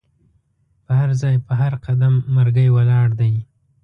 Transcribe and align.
په 0.85 0.91
هرځای 1.01 1.35
په 1.47 1.53
هر 1.61 1.73
قدم 1.85 2.13
مرګی 2.35 2.67
ولاړ 2.75 3.07
دی 3.19 3.33